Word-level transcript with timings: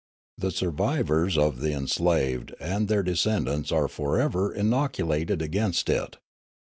The 0.39 0.49
survivors 0.49 1.37
of 1.37 1.59
the 1.59 1.73
enslaved 1.73 2.55
and 2.59 2.87
their 2.87 3.03
de 3.03 3.11
scendants 3.13 3.71
are 3.71 3.87
for 3.87 4.19
ever 4.19 4.51
inoculated 4.51 5.43
against 5.43 5.89
it. 5.89 6.17